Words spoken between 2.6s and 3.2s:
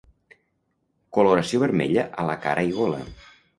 i gola.